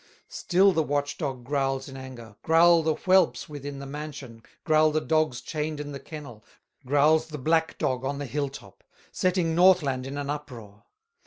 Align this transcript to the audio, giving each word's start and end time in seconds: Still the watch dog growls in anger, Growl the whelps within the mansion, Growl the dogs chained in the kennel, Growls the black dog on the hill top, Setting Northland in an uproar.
Still 0.29 0.71
the 0.71 0.81
watch 0.81 1.19
dog 1.19 1.43
growls 1.43 1.87
in 1.87 1.95
anger, 1.95 2.35
Growl 2.41 2.81
the 2.81 2.95
whelps 2.95 3.47
within 3.47 3.77
the 3.77 3.85
mansion, 3.85 4.41
Growl 4.63 4.89
the 4.89 4.99
dogs 4.99 5.41
chained 5.41 5.79
in 5.79 5.91
the 5.91 5.99
kennel, 5.99 6.43
Growls 6.87 7.27
the 7.27 7.37
black 7.37 7.77
dog 7.77 8.03
on 8.03 8.17
the 8.17 8.25
hill 8.25 8.49
top, 8.49 8.83
Setting 9.11 9.53
Northland 9.53 10.07
in 10.07 10.17
an 10.17 10.31
uproar. 10.31 10.85